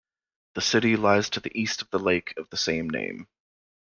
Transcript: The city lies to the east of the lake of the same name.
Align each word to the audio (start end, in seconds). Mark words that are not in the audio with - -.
The 0.55 0.61
city 0.61 0.95
lies 0.95 1.29
to 1.29 1.39
the 1.39 1.55
east 1.55 1.83
of 1.83 1.91
the 1.91 1.99
lake 1.99 2.33
of 2.35 2.49
the 2.49 2.57
same 2.57 2.89
name. 2.89 3.27